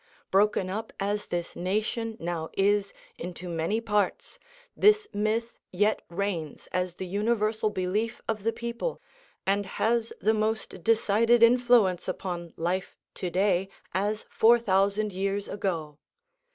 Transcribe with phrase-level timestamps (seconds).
[0.31, 4.39] Broken up as this nation now is into many parts,
[4.75, 8.99] this myth yet reigns as the universal belief of the people,
[9.45, 15.99] and has the most decided influence upon life to day, as four thousand years ago.